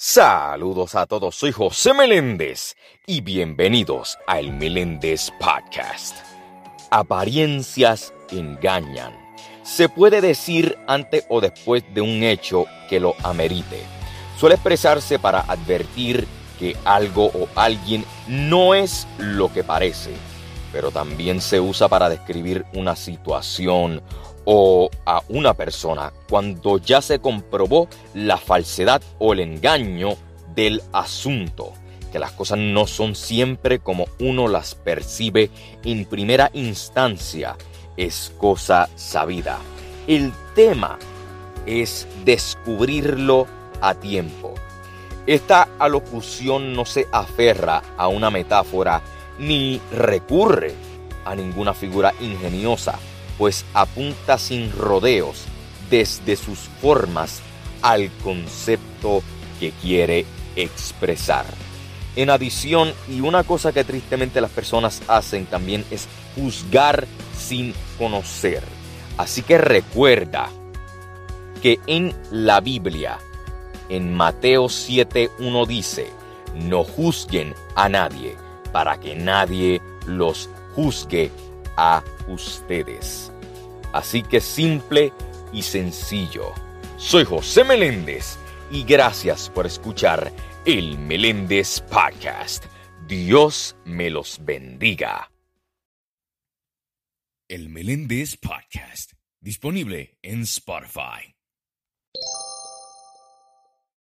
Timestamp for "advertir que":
15.40-16.76